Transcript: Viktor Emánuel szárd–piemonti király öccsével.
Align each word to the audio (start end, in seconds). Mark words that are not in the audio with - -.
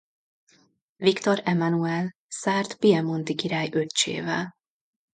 Viktor 0.95 1.41
Emánuel 1.45 2.15
szárd–piemonti 2.27 3.35
király 3.35 3.69
öccsével. 3.73 4.55